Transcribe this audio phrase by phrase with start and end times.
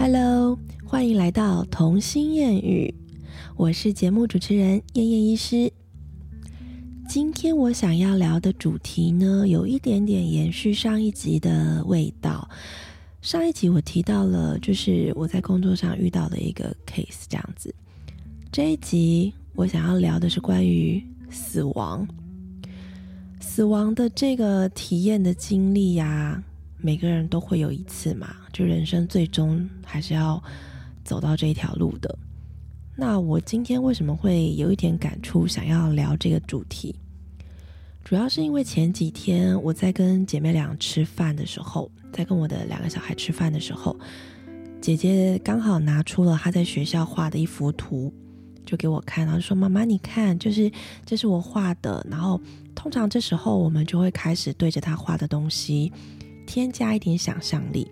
[0.00, 2.94] Hello，欢迎来到童心谚语，
[3.56, 5.72] 我是节目主持人燕燕医师。
[7.08, 12.48] 今天我想要聊的主题呢，有一点点延续上一集的味道。
[13.22, 17.74] 上一集我提到了，就是我在工作上遇到的一个 case 这样子。
[18.52, 22.06] 这一集我想要聊的是关于死亡，
[23.40, 26.40] 死亡的这个体验的经历呀。
[26.80, 30.42] 每个人都会有一次嘛，就人生最终还是要
[31.04, 32.18] 走到这一条路的。
[32.96, 36.94] 那我今天为什么会有一点感触，想要聊这个主题？
[38.04, 43.94] 主要是因为前几天我在跟姐妹俩吃饭的时候，在跟我的两个小孩吃饭的时候，
[44.80, 48.12] 姐姐刚好拿出了她在学校画的一幅图，
[48.64, 50.70] 就给我看，然后说：“妈妈，你看，就是
[51.04, 52.40] 这是我画的。”然后
[52.74, 55.92] 通常这时候我们就会开始对着她画的东西。
[56.48, 57.86] 添加一点想象力，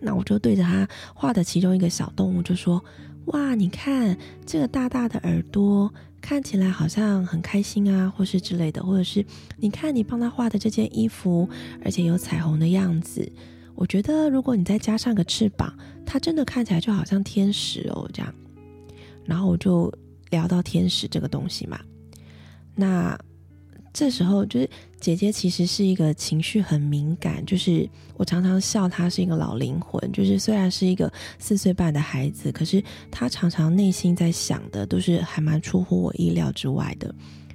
[0.00, 2.82] 那我就对着他画的其中一个小动物就说
[3.28, 9.22] ：“哇，你看这个大大的耳朵，看起来好像很开心啊，或是之类的，或者是
[9.58, 11.46] 你看你帮他画的这件衣服，
[11.84, 13.30] 而且有彩虹的样子。
[13.74, 15.70] 我觉得如果你再加上个翅膀，
[16.06, 18.34] 它真的看起来就好像天使哦，这样。
[19.26, 19.92] 然后我就
[20.30, 21.78] 聊到天使这个东西嘛，
[22.74, 23.14] 那。”
[23.98, 37.12] 这时候就是姐姐其实是一个情绪很敏感，就是我常常笑她是一个老灵魂，就是虽然是一个四岁半的孩子，可是她常常内心在想的都是还蛮出乎我意料之外的。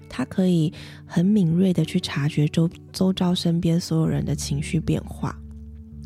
[0.09, 0.73] 她可以
[1.05, 5.33] 很敏锐的去察觉周周遭身边所有人的情绪变化，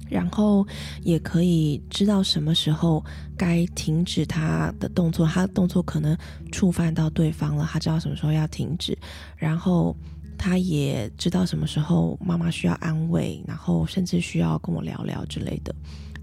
[0.07, 0.63] 然后
[1.01, 3.03] 也可以知道什么时候
[3.35, 6.15] 该停止她的动作，她的动作可能
[6.51, 8.95] 触犯到对方了，她知道什么时候要停止，
[9.35, 9.97] 然后。
[10.47, 15.75] 他也知道什么时候妈妈需要安慰，然后甚至需要跟我聊聊之类的。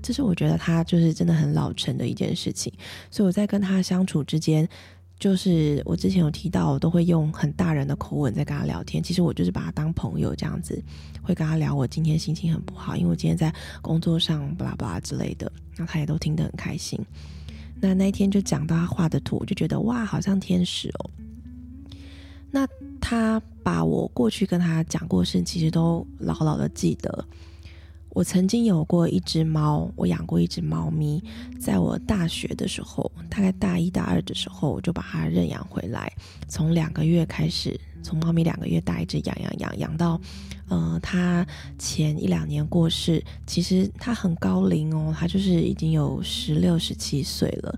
[0.03, 2.73] 这是我觉得他就是真的很老成的一件事情。
[3.11, 4.67] 所以我在跟他相处之间，
[5.21, 9.03] 就是我之前有提到，我都会用很大人的口吻在跟他聊天。
[9.03, 10.83] 其实我就是把他当朋友这样子，
[11.23, 16.99] 会跟他聊我今天心情很不好，因为我今天在工作上巴拉巴拉之类的，那他也都听得很开心。
[17.79, 21.11] 那那一天就讲到他画的图，我就觉得哇，好像天使哦。
[22.51, 22.67] 那
[23.01, 27.25] 他把我过去跟他讲过事，其实都牢牢的记得。
[28.11, 31.21] 我曾经有过一只猫，我养过一只猫咪，
[31.59, 36.13] 在我大学的时候，大概大一、大二的时候，我就把它认养回来。
[36.47, 40.21] 从两个月开始，从猫咪两个月大一直养养养养到，
[40.69, 41.45] 呃，它
[41.77, 43.21] 前一两年过世。
[43.49, 47.77] 其实它很高龄哦，它就是已经有十六、十七岁了。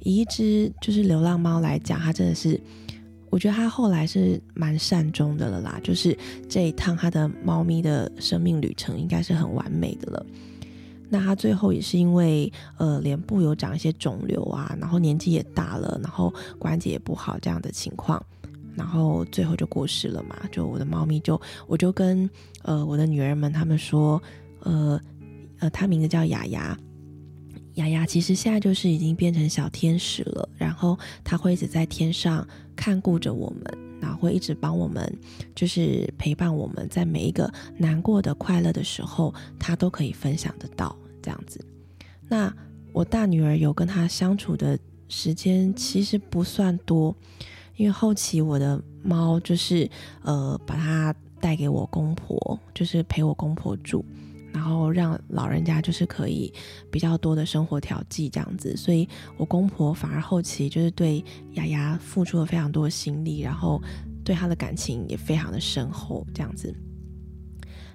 [0.00, 2.60] 以一只就是流浪猫来讲，它真的是。
[3.30, 6.16] 我觉得他后来是蛮善终的了啦，就是
[6.48, 10.24] 这一趟他的猫咪的生命旅程应该是很完美的了。
[11.08, 18.20] 那他最后也是因为呃脸部有长一些肿瘤啊，然后年纪也大了，然后关节也不好这样的情况，
[18.74, 20.36] 然后最后就过世了嘛。
[20.50, 22.28] 就我的猫咪就我就跟
[22.62, 24.20] 呃我的女儿们他们说，
[24.60, 25.00] 呃
[25.60, 26.76] 呃，它名字叫雅雅。
[27.76, 35.10] 雅雅其实现在就是已经变成小天使了，然后它会一直在天上看顾着我们，然后会一直帮我们，
[35.54, 41.64] 就是陪伴我们在每一个难过的、快乐的时候，它都可以分享得到这样子。
[42.28, 42.52] 那
[42.92, 44.78] 我大女儿有跟他相处的
[45.08, 47.14] 时间其实不算多，
[47.76, 49.88] 因为后期我的猫就是
[50.22, 54.02] 呃把它带给我公婆，就是陪我公婆住。
[54.56, 56.50] 然后让老人家就是可以
[56.90, 59.06] 比较多的生活调剂这样子，所以
[59.36, 61.22] 我公婆反而后期就是对
[61.52, 63.78] 雅雅付出了非常多的心力，然后
[64.24, 66.74] 对她的感情也非常的深厚这样子。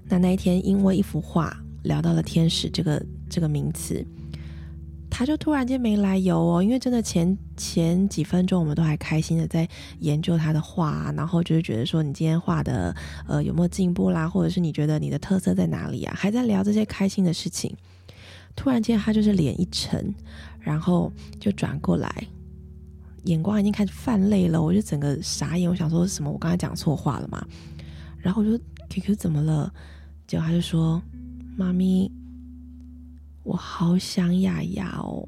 [0.05, 1.51] 那那一天因为一幅画
[1.81, 4.05] 聊到了天使这个这个名词。
[5.13, 9.67] 他就突然间没来由哦，因为真的前前几分钟我们都还开心的在
[9.99, 12.95] 研究他的画，然后就是觉得说你今天画的
[13.27, 17.75] 呃有没有进步啦，或者是你觉得你的特色在哪里啊，还在聊这些开心的事情。
[18.55, 20.15] 突然间他就是脸一沉，
[20.59, 22.09] 然后就转过来，
[23.25, 26.31] 眼光已经开始泛泪了，我就整个傻眼，我想说什么？
[26.31, 27.45] 我刚才讲错话了吗？
[28.17, 28.57] 然后我就
[28.89, 29.71] QQ 怎么了？
[30.25, 31.01] 结果他就说
[31.57, 32.09] 妈咪。
[33.43, 35.27] 我好想雅雅哦，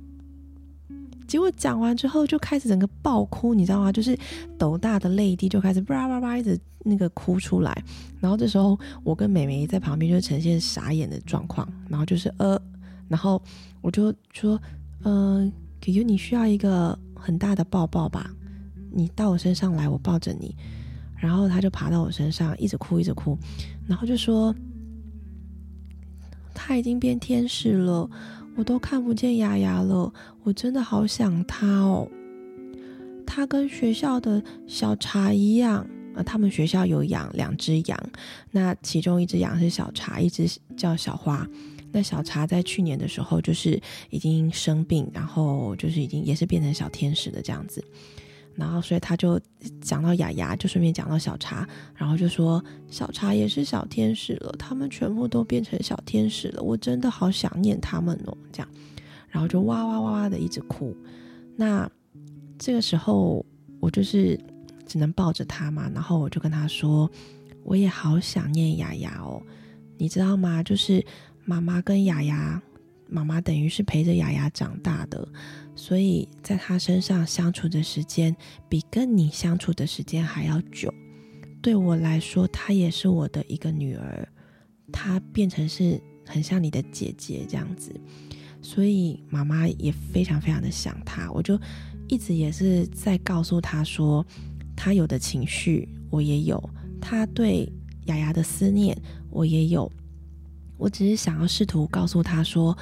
[1.27, 3.91] 结果讲完之后就开始整个爆哭，你知道吗？
[3.91, 4.17] 就是
[4.57, 7.83] 斗大的泪滴就开始叭叭叭一直那个哭出来。
[8.19, 12.61] 然后这时候我跟美眉在旁边就呈现傻眼的状况，然后就是呃，
[13.07, 13.41] 然后
[13.81, 14.61] 我就说，
[15.03, 15.51] 嗯
[15.81, 18.29] ，Q 你需要一个很大的抱抱吧？
[18.91, 20.55] 你到我身上来，我抱着你。
[21.17, 23.35] 然后他就爬到我身上，一直哭一直哭，
[23.87, 24.53] 然后就说。
[26.65, 28.09] 他已经变天使了，
[28.55, 30.09] 我都看不见雅雅了，
[30.43, 32.07] 我真的好想他哦。
[33.27, 37.99] 他跟学校的小茶一样，啊，他们学校有养两只羊，
[38.49, 41.45] 那其中一只羊是小茶，一只叫小花。
[41.91, 43.77] 那小茶在去年的时候就是
[44.09, 47.83] 已经生病，然后就是已经也是变成小天使的这样子。
[48.55, 49.39] 然后，所以他就
[49.81, 58.37] 讲到雅雅，就顺便讲到小茶，然后就说小茶也是小天使了，他们全部都变成小天使了，我真的好想念他们哦。
[58.51, 58.69] 这样，
[59.29, 60.95] 然后就哇哇哇哇的一直哭。
[61.55, 61.89] 那
[62.59, 63.43] 这个时候，
[63.79, 64.39] 我就是
[64.85, 67.09] 只能抱着他嘛，然后我就跟他说，
[67.63, 69.41] 我也好想念雅雅哦，
[69.97, 70.61] 你知道吗？
[70.61, 71.03] 就是
[71.43, 72.61] 妈妈跟雅雅，
[73.13, 75.27] 妈妈等于是陪着雅雅长大的。
[75.75, 78.35] 所以，在她身上相处的时间
[78.67, 80.91] 比跟你相处的时间还要久。
[81.61, 84.27] 对我来说，她也是我的一个女儿，
[84.91, 87.93] 她变成是很像你的姐姐这样子。
[88.61, 91.31] 所以，妈妈也非常非常的想她。
[91.31, 91.59] 我就
[92.07, 94.25] 一直也是在告诉她说，
[94.75, 96.69] 她有的情绪我也有，
[96.99, 97.71] 她对
[98.05, 98.97] 雅雅的思念
[99.29, 99.91] 我也有。
[100.77, 102.77] 我只是想要试图告诉她说。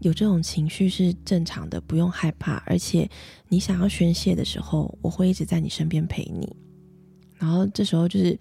[0.00, 2.62] 有这种情绪是正常的，不用害怕。
[2.66, 3.08] 而且
[3.48, 6.54] 你想要宣泄的时候，我会一直在你身边陪你。
[7.38, 8.38] 然后这时候就是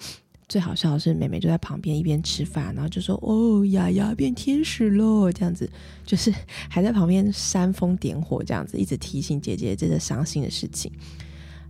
[0.49, 5.67] 最好笑的是，妹妹就在旁边一边吃饭，然后就说：“哦，雅雅变天使了。”这样子
[6.05, 6.29] 就是
[6.69, 10.91] 还在旁边煽风点火，这样子一直提醒姐姐这个伤心的事情。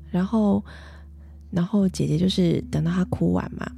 [0.09, 0.65] 然后，
[1.51, 3.71] 然后姐姐就是等到她哭完嘛。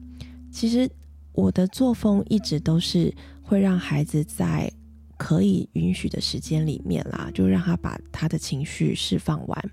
[0.49, 0.89] 其实
[1.33, 3.13] 我的作风一直都是
[3.47, 4.71] 会让孩子在。
[5.19, 9.71] 可以允许的时间里面啦，就让他把他的情绪释放完。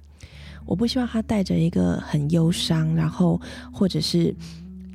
[0.65, 3.38] 我不希望他带着一个很忧伤，然后
[3.71, 4.35] 或者是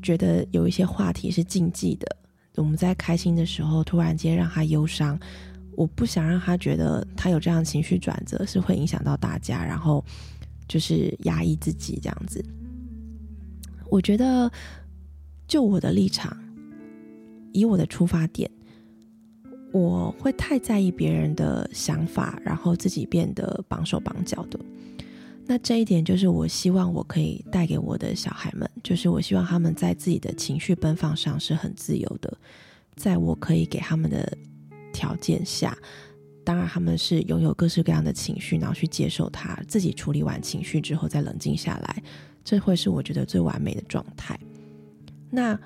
[0.01, 2.17] 觉得有一些话题是禁忌的。
[2.55, 5.19] 我们在开心的时候突然间让他忧伤，
[5.77, 10.03] 我不想让他觉得他有这样情绪转折是会影响到大家，然后
[10.67, 12.43] 就是压抑自己这样子。
[13.87, 14.51] 我觉得，
[15.47, 16.35] 就我的立场，
[17.53, 18.49] 以我的出发点。
[19.71, 24.59] 我会太在意别人的想法，然后自己变得绑手绑脚的。
[25.45, 32.35] 那这一点就是我希望我可以带给我的小孩们，就是我希望他们在自己的情绪奔放上是很自由的，
[32.95, 34.31] 在我可以给他们的
[34.91, 35.77] 条件下，
[36.43, 42.03] 当然他们是拥有各式各样的情绪，然后去接受它，自己处理完情绪之后再冷静下来，
[42.43, 44.39] 这会是我觉得最完美的状态。
[45.29, 45.59] 那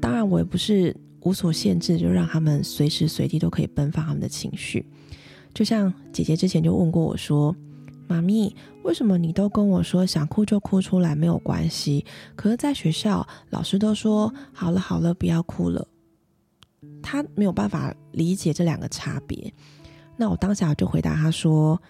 [0.00, 0.96] 当然我也不是。
[1.22, 4.86] 无所限制，就让他们随时随地都可以奔放他们的情绪。
[5.52, 7.54] 就像姐姐之前就问过我说
[8.06, 8.54] ：“妈咪，
[8.84, 12.04] 为什么你都跟我说想哭就哭出来没有关系？
[12.36, 15.88] 可是在学校老师都说好了好了，不要哭了。”
[17.02, 19.52] 他没有办法理解这两个差别。
[20.16, 21.80] 那我当下就回答他说：“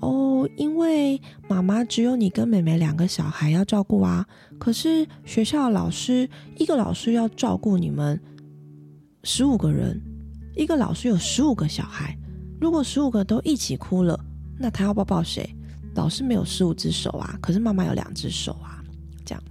[0.00, 1.18] 哦，因为
[1.48, 4.26] 妈妈只有你跟妹妹两个小孩要照顾啊。
[4.58, 8.20] 可是学校老师一个老师要照顾你们。”
[9.28, 10.00] 十五个人，
[10.54, 12.16] 一个老师有十五个小孩。
[12.60, 14.16] 如果十五个都一起哭了，
[14.56, 15.52] 那他要抱抱谁？
[15.96, 18.80] 老师没有十五只手啊，可是妈妈有两只手啊。
[19.24, 19.42] 这样，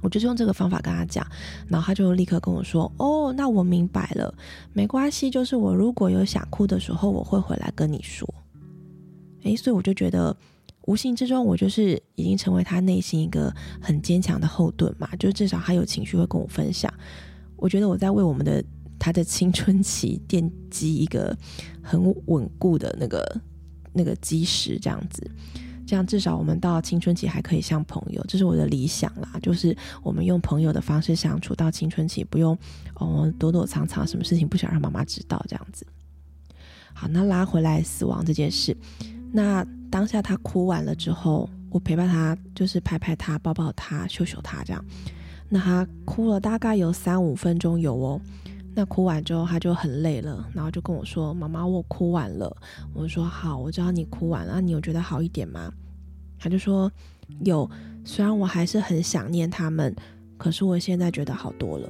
[0.00, 1.26] 我就是用这个方法跟他讲，
[1.68, 4.34] 然后他就立刻跟我说：“哦，那我明白了，
[4.72, 5.28] 没关系。
[5.28, 8.26] 就是我如果有想哭的时候，我会回来跟你说。”
[9.44, 10.34] 诶，所以我就觉得，
[10.86, 15.06] 无形之中，我就是已经成为他内心一个很坚强的后盾嘛。
[15.16, 16.90] 就至少他有情绪会跟我分享。
[17.56, 18.64] 我觉得我在为我们的。
[19.02, 21.36] 他的青春期奠基一个
[21.82, 23.40] 很稳固的那个
[23.92, 25.28] 那个基石，这样子，
[25.84, 29.28] 这样至少我们到青春期还可以像朋友，这是我的理想啦。
[29.42, 32.56] 就是我们用朋友的方式相处到青春期，不用
[32.94, 35.84] 哦躲躲藏藏，什么事情不想让妈妈知道，这样子。
[36.94, 38.76] 好，那拉回来死亡这件事，
[39.32, 44.84] 那当下他哭完了之后，我陪伴他，就是拍拍他，抱抱他，秀秀他，这样。
[45.48, 48.20] 那他哭了大概有三五分钟有哦。
[48.74, 52.56] 那哭完之后，他就很累了，然后就跟我说：“妈妈，我哭完了。”
[52.94, 55.70] 我说：“好，我知道你哭完了，你有觉得好一点吗？”
[56.40, 56.90] 他就说
[57.44, 57.70] ：“有，
[58.04, 59.94] 虽然我还是很想念他们，
[60.38, 61.88] 可是我现在觉得好多了。”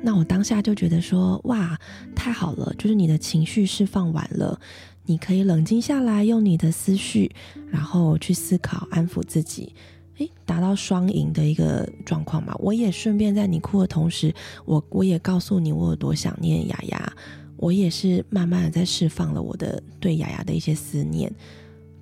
[0.00, 1.76] 那我当下就觉得说：“哇，
[2.14, 2.72] 太好了！
[2.78, 4.60] 就是你的情绪释放完了，
[5.06, 7.34] 你可以冷静下来，用你的思绪，
[7.68, 9.74] 然后去思考，安抚自己。”
[10.18, 12.54] 诶，达到双赢的一个状况嘛。
[12.58, 17.12] 我也顺便在你哭的同时，我我也告诉你我有多想念雅雅。
[17.58, 21.32] 我也是慢慢的在释放了我的对雅雅的一些思念。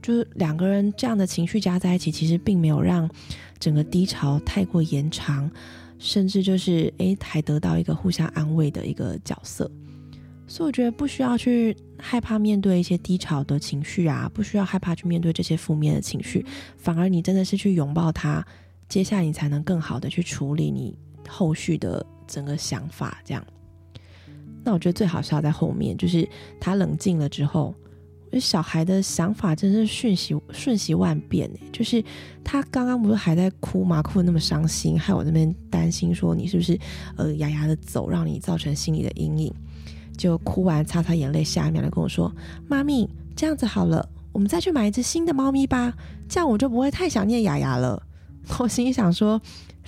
[0.02, 3.08] 就是两个人这样的情绪加在一起，其实并没有让
[3.58, 5.50] 整个低潮太过延长，
[5.98, 9.70] 甚至就是诶，还得到一个互相安慰的一个角色。
[10.46, 16.44] 所以我觉得不需要去害怕面对一些低潮的情绪啊，不需要害怕去面对这些负面的情绪，
[16.76, 18.44] 反而你真的是去拥抱它，
[18.88, 20.96] 接下来你才能更好的去处理你
[21.28, 23.20] 后续的整个想法。
[23.24, 23.44] 这样，
[24.62, 26.28] 那我觉得最好是要在后面，就是
[26.60, 27.74] 他冷静了之后，
[28.38, 32.04] 小孩的想法真是瞬息瞬息万变就是
[32.44, 34.02] 他刚刚不是还在哭吗？
[34.02, 36.78] 哭的那么伤心，害我那边担心说你是不是
[37.16, 39.54] 呃牙牙的走，让你造成心理的阴影。
[40.16, 42.34] 就哭完，擦擦眼泪，下一秒就跟我说
[42.68, 45.92] ：“妈咪，这样子好了，我们再去买一只新的猫咪吧，
[46.28, 48.02] 这样我就不会太想念雅雅了。
[48.58, 49.40] ”我心里想说：“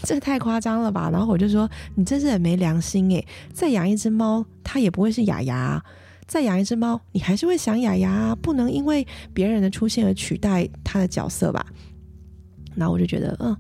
[0.03, 5.81] 这太夸张了吧？”然后我就说：“你真是很没良心诶，再养一只猫，它也不会是雅雅；
[6.27, 11.65] 再养一只猫，你还是会想雅雅，不能因为别人的出现而取代它的角色吧？”
[12.75, 13.57] 然后我就觉得，嗯。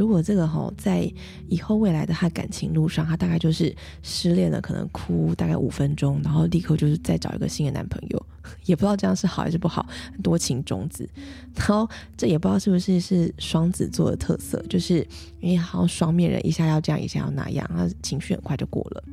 [0.00, 1.06] 如果这个哈在
[1.50, 8.26] 以后未来的他感情路上，他大概就是失恋了，可能哭大概五分钟，然后立刻就是再找一个新的男朋友，
[8.64, 9.86] 也不知道这样是好还是不好。
[10.22, 11.06] 多情种子，
[11.54, 15.06] 然后这也不知道是不是是双子座的特色，就是
[15.40, 19.04] 因为好像双面人，一下要这样，一下要那样，他情绪很快就过了。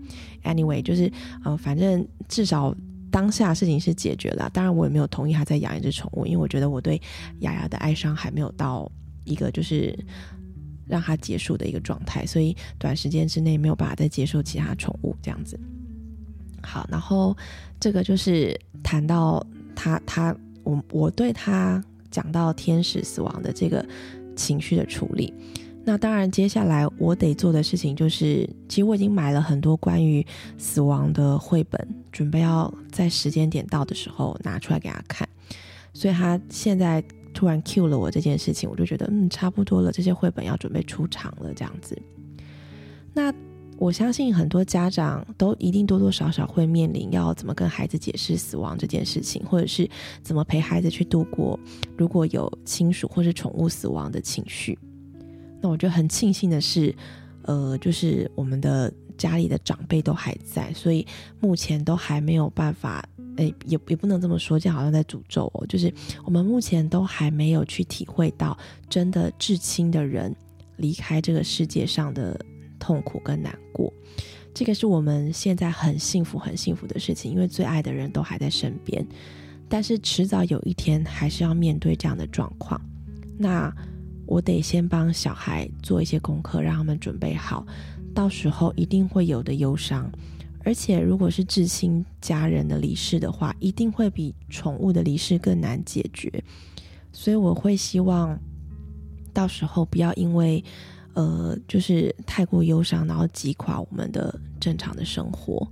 [0.46, 1.12] Anyway，就是
[1.44, 2.74] 呃，反正至少
[3.12, 4.50] 当下事情是解决了。
[4.53, 7.01] 当然，我也没有同意他再养一只宠物，因为我觉得我对
[7.39, 8.89] 雅雅的哀伤还没有到
[9.25, 9.94] 一个就是。
[10.88, 15.60] 让它结束的一个状态，所以短时间之内没有办法再接受其他宠物这样子。
[16.63, 17.36] 好，然后
[17.79, 23.86] 这个就是谈到他他我我对他讲到天使死亡的这个
[24.36, 25.34] 情绪的处理。
[25.86, 30.25] 那当然，接下来我得做的事情就是，其实我已经买了很多关于
[30.58, 35.27] 死亡的绘本，准备要在时间点到的时候拿出来给他看。
[35.94, 37.03] 所以他现在。
[37.38, 41.96] 突然 cue 了我这件事情，我就觉得嗯，差不多了，这些绘本要准备出场了，这样子。
[43.13, 43.32] 那
[43.77, 49.88] 我相信很多家长都一定多多少少会面临要怎么跟孩子解释死亡这件事情，或者是
[50.24, 51.60] 怎么陪孩子去度过
[51.96, 54.75] 如果有亲属或是宠物死亡的情绪。
[55.62, 56.91] 那我觉得很庆幸的是，
[57.44, 61.06] 呃，就是我们的家里的长辈都还在，所以
[61.39, 63.08] 目前都还没有办法。
[63.38, 65.65] 诶，也也不能这么说，这样好像在诅咒哦。
[65.67, 65.91] 就是
[66.25, 68.58] 我们目前都还没有去体会到
[68.89, 70.36] 真的至亲的人
[70.75, 72.39] 离开这个世界上的
[72.77, 73.91] 痛苦跟难过，
[74.53, 79.06] 这个是我们现在很幸福、很幸福的事情，因为最爱的人都还在身边。
[79.70, 82.79] 但是迟早有一天还是要面对这样的状况，
[83.38, 83.74] 那
[84.25, 87.65] 我得先帮小孩做一些功课，让他们准备好，
[88.13, 90.10] 到时候一定会有的忧伤。
[90.67, 96.43] 而且，如果是至亲家人的离世的话，一定会比宠物的离世更难解决。
[97.13, 98.38] 所以，我会希望
[99.33, 100.62] 到时候不要因为，
[101.13, 105.65] 呃，就是太过忧伤，然后击垮我们的正常的生活。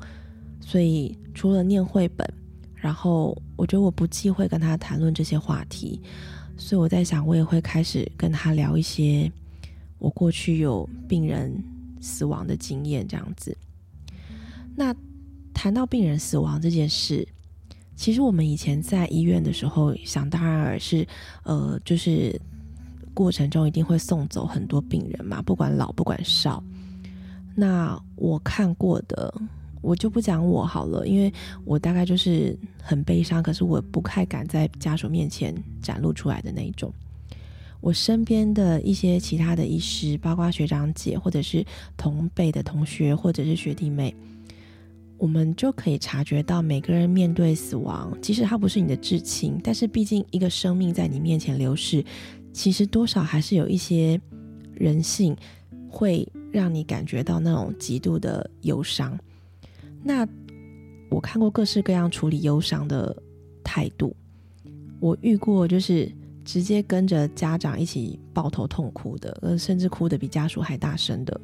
[0.61, 2.25] 所以，除了念绘本，
[2.73, 5.99] 然后我觉得我不忌讳跟他谈论这些话题。
[6.55, 9.29] 所以，我在想，我也会开始跟他聊一些
[9.99, 11.53] 我过去有病人
[11.99, 13.57] 死亡的经验，这样子。
[14.75, 14.94] 那
[15.53, 17.25] 谈到病人死亡这件事，
[17.96, 21.08] 其实我们以前在医院的时候，想当然尔是，
[21.44, 22.39] 呃，就是
[23.13, 26.62] 过程中一定会送走很多病人嘛，不管老不管少。
[27.55, 29.34] 那我看过的，
[29.82, 31.32] 我就不讲我好了，因为
[31.63, 36.94] 我大概就是很悲伤，可是我不太敢在家属面前展露出来的那一种。
[37.79, 41.65] 我身边的一些其他的医师，包括学长姐，或者是
[41.96, 44.13] 同辈的同学，或者是学弟妹。
[45.17, 52.03] 我们就可以察觉到，每个人面对死亡，即使他不是你的至亲，但是毕竟一个生命在你面前流逝，
[52.51, 54.19] 其实多少还是有一些
[54.74, 55.36] 人性
[55.89, 59.17] 会让你感觉到那种极度的忧伤。
[60.03, 60.27] 那
[61.10, 63.15] 我看过各式各样处理忧伤的
[63.63, 64.13] 态度，
[65.00, 66.12] 我遇过就是
[66.43, 71.39] 直接跟着家长一起抱头痛哭的，甚至哭的比家属还大声的。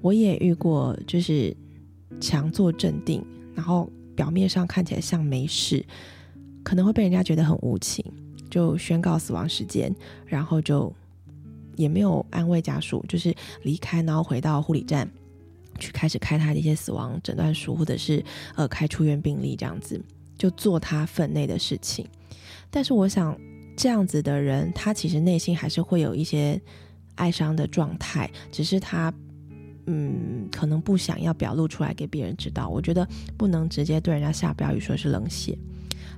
[0.00, 1.54] 我也遇过就是。
[2.18, 3.24] 强作镇定，
[3.54, 5.84] 然后表面上看起来像没事，
[6.62, 8.04] 可能会被人家觉得很无情，
[8.50, 9.94] 就宣告死亡时间，
[10.26, 10.92] 然后就
[11.76, 15.08] 也没有安慰家属，就是离开，然后回到护理站
[15.78, 18.22] 去开始开他的一些死亡诊断书，或者是
[18.56, 20.02] 呃开出院病历这样子，
[20.36, 22.06] 就做他分内的事情。
[22.70, 23.38] 但是我想，
[23.76, 26.60] 这样子的人，他其实内心还是会有一些
[27.14, 29.14] 哀伤的状态，只是他。
[29.92, 32.68] 嗯，可能不想要表露出来给别人知道。
[32.68, 33.06] 我觉得
[33.36, 35.58] 不能直接对人家下标语说是冷血。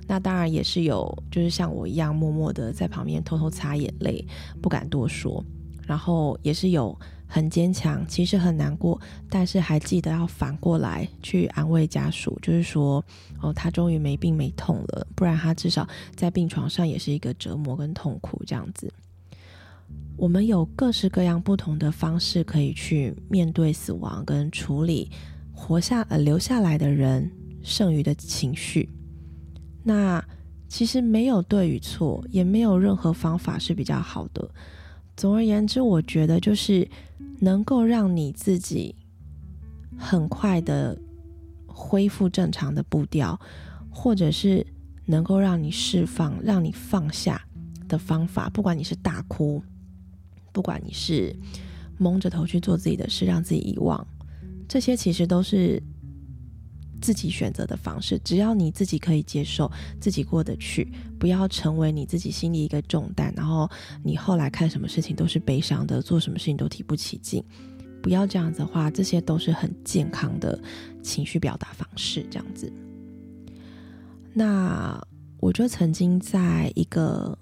[0.07, 4.23] 那当然也是有，就是像我一样默默的在旁边偷偷擦眼泪，
[4.61, 5.43] 不敢多说。
[5.87, 8.99] 然后也是有很坚强，其实很难过，
[9.29, 13.03] 但是还记得要反过来去安慰家属，就是说，
[13.41, 18.93] 哦，他终于没病没痛了，不然他至少在病床上也是一个折磨跟痛苦这样子。
[20.15, 25.09] 我们有各式各样不同的方式可以去面对死亡跟处理
[25.51, 27.29] 活下呃留下来的人
[27.61, 28.89] 剩余的情绪。
[29.83, 30.23] 那
[30.67, 34.49] 其实没有对与错，也没有任何方法是比较好的。
[35.15, 36.87] 总而言之，我觉得就是
[37.39, 38.95] 能够让你自己
[39.97, 40.97] 很快的
[41.67, 43.39] 恢复正常的步调，
[43.89, 44.65] 或者是
[45.05, 47.39] 能够让你释放、让你放下
[47.87, 49.61] 的方法，不管你是大哭，
[50.53, 51.35] 不管你是
[51.97, 54.07] 蒙着头去做自己的事，让自己遗忘，
[54.69, 55.83] 这些其实都是。
[57.01, 59.69] 自己选择的方式，只要你自己可以接受，
[59.99, 63.33] 自己过得去，不要成为你自己心里一个重担。
[63.35, 63.69] 然后
[64.01, 67.43] 你后来看什么事情都是悲伤的，做什么事情都提不起劲。
[68.01, 70.57] 不要这样子的话，这些都是很健康的
[71.01, 72.25] 情绪表达方式。
[72.31, 72.71] 这样子，
[74.33, 74.97] 那
[75.41, 77.37] 我就曾经在一个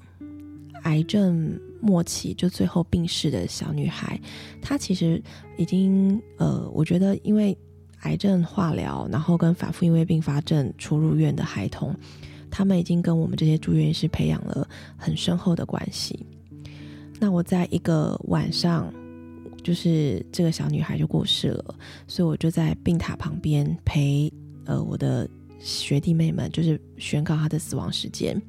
[0.84, 4.20] 癌症末期，就最后病逝的小女孩，
[4.62, 5.22] 她其实
[5.58, 7.58] 已经呃，我觉得因为。
[8.04, 11.96] 癌症化疗，然后跟反复因为并发症出入院的孩童，
[12.50, 16.26] 他们已经跟我们这些住院医师培养了很深厚的关系。
[17.20, 18.92] 那我在一个晚上，
[19.64, 21.76] 就是这个小女孩就过世了，
[22.08, 24.34] 所以我就在病塔旁边陪
[24.66, 28.42] 呃我的学弟妹们，就是宣告她的死亡时间。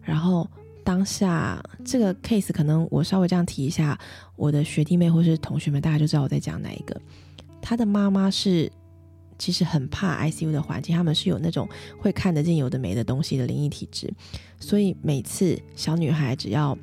[0.00, 0.48] 然后
[0.88, 3.98] 当下这个 case，可能我稍微这样提一下，
[4.36, 6.98] 我的学弟妹或是同学们，大家就知道我在讲哪一个。
[7.60, 8.72] 她的妈妈是。
[9.40, 14.12] 其实很怕 ICU 的环境，他们是有那种会看得见有的没的东西的灵异体质，
[14.58, 16.76] 所以每次小女孩只要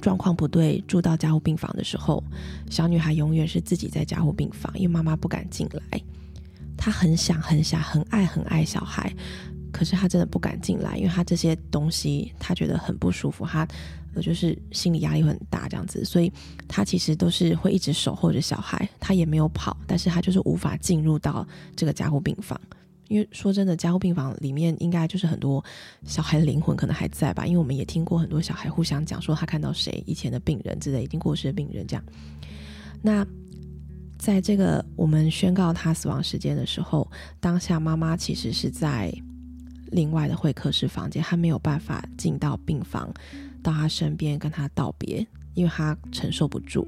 [0.00, 2.20] 状况不对，住到加护病房的时候，
[2.68, 6.02] 小女孩永远是自己在加护病房，因为妈妈不敢进来。
[6.76, 9.14] 她很想、很想、很爱、很爱小孩，
[9.72, 13.66] 可是他真的不敢进来，因为他这些东西他觉得很不舒服，他
[14.14, 14.22] 呃。
[14.22, 16.32] 就是心理压力很大，这样子，所以
[16.66, 22.58] 他其实都是会一直守候着小孩，他也没有跑，但是他就是无法进入到这个加护病房，
[23.08, 25.62] 因为说真的，加护病房里面应该就是很多
[26.04, 32.02] 小孩的灵魂可能还在吧，因为我们也听过很多小孩互相讲说他看到谁以前的病人之类已经过世的病人这样。
[33.02, 33.24] 那
[34.18, 37.06] 在这个我们宣告他死亡时间的时候，
[37.38, 39.12] 当下妈妈其实是在
[39.90, 43.12] 另外的会客室房间，他没有办法进到病房。
[43.62, 46.86] 到他身边跟他道别，因为他承受不住。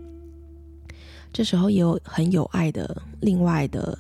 [1.32, 3.98] 这时候也有很有爱的另外的，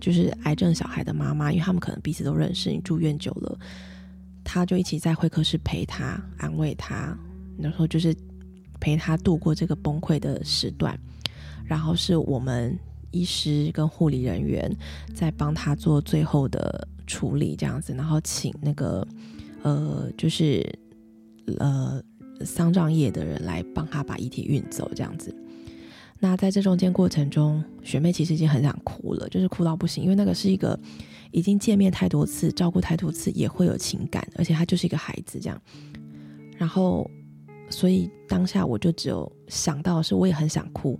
[0.00, 2.70] 就是癌症小孩的妈妈，因为他们可能彼此都认识。
[2.70, 3.58] 你住院久了，
[4.42, 7.14] 他就一起在会客室陪他、安慰他，
[7.58, 8.16] 然后就是
[8.80, 10.98] 陪他度过这个崩溃的时段。
[11.66, 12.74] 然后是我们
[13.10, 14.74] 医师跟护理人员
[15.14, 19.06] 在帮他做最后的处理，这样子，然后请那个
[19.62, 20.64] 呃，就是。
[21.60, 22.02] 呃，
[22.44, 25.32] 丧葬业的人来帮他把遗体运走，这样子。
[26.18, 30.76] 那在这中间过程中，学妹其实已经很想哭了，就是哭到不行，因为那个是一个
[31.30, 35.62] 已经见面太多次、照顾太多次，也会有情感，而且他就是一个孩子这样。
[36.58, 37.08] 然后，
[37.70, 40.98] 所以当下我就只有想到是，我也很想哭。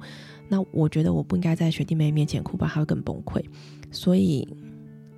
[0.49, 3.45] 那我觉得我不应该在学弟妹面前哭，吧他会更崩溃。
[3.90, 4.47] 所以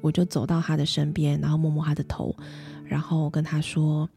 [0.09, 2.35] 我就走到他的身边，然后摸摸他的头，
[2.85, 4.09] 然后跟他说。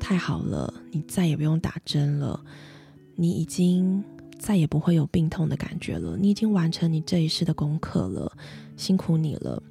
[0.00, 2.40] 太好了，你再也不用打针了，
[3.14, 4.02] 你已经
[4.38, 8.32] 再也不会有病痛的感觉了，你已经完成你这一世的功课了，
[8.76, 9.62] 辛苦你了。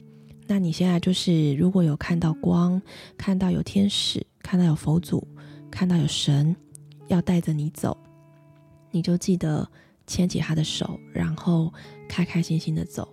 [0.45, 2.79] 那你现在就是，如果有看到光，
[3.17, 5.25] 看到有天使，看到有佛祖，
[5.71, 6.55] 看到有神
[7.07, 7.97] 要带着你走，
[8.91, 9.67] 你就记得
[10.05, 11.73] 牵起他的手，然后
[12.07, 13.07] 开开心心的走。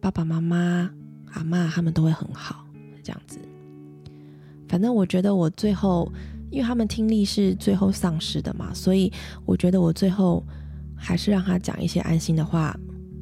[0.00, 0.90] 爸爸妈妈、
[1.34, 2.64] 阿妈他们都会很好，
[3.02, 3.38] 这样子。
[4.66, 6.10] 反正我觉得我最后，
[6.50, 9.12] 因为他们听力是最后丧失的嘛，所以
[9.44, 10.42] 我觉得我最后
[10.96, 12.76] 还是让他讲一些安心的话，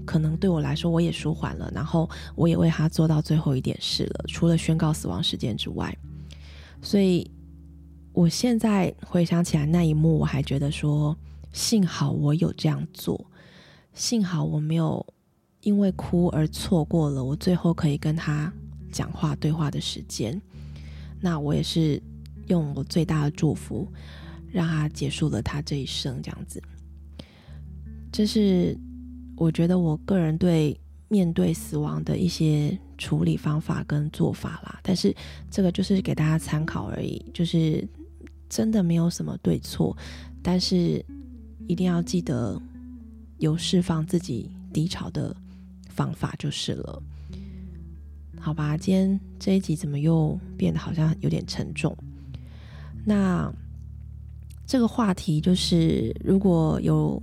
[0.07, 5.95] 可能对我来说我也舒缓了，然后我也为他做到最后一点事了，除了宣告死亡时间之外。
[6.81, 7.29] 所以
[8.13, 11.17] 我现在回想起来那一幕，我还觉得说，
[11.53, 13.25] 幸好我有这样做，
[13.95, 15.05] 幸好我没有
[15.63, 18.53] 因为哭而错过了我最后可以跟他
[18.93, 20.41] 讲话对话的时间。
[21.21, 22.03] 那我也是
[22.49, 23.87] 用我最大的祝福，
[24.51, 26.63] 让他结束了他这一生，这样子。
[28.11, 28.77] 这是
[29.37, 34.81] 我觉得我个人对面对死亡的一些处理方法跟做法啦。
[34.83, 35.15] 但是
[35.51, 37.87] 这个就是给大家参考而已，就是
[38.49, 39.97] 真的没有什么对错。
[40.43, 41.05] 但是
[41.69, 42.61] 一定要记得
[43.39, 45.35] 有释放自己低潮的
[46.03, 47.03] 方法就是了。
[48.41, 51.97] 好吧，今天这一集怎么又变得好像有点沉重？
[53.05, 53.53] 那
[54.67, 57.23] 这个话题就是，如果有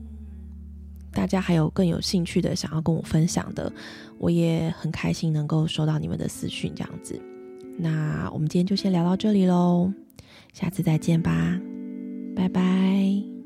[1.11, 3.71] 大家还有更有兴趣的想要跟我分享的，
[4.17, 7.19] 我也很开心能够收到你们的私讯，这样子。
[7.77, 9.91] 那我们今天就先聊到这里喽，
[10.53, 11.59] 下次再见吧，
[12.35, 13.38] 拜拜。